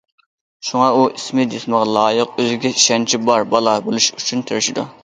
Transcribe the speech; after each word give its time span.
شۇڭا 0.69 0.87
ئۇ 0.93 1.03
ئىسمى 1.17 1.45
جىسمىغا 1.53 1.83
لايىق، 1.99 2.35
ئۆزىگە 2.45 2.75
ئىشەنچى 2.79 3.25
بار 3.31 3.49
بالا 3.57 3.79
بولۇش 3.91 4.15
ئۈچۈن 4.19 4.47
تىرىشىدۇ. 4.51 4.93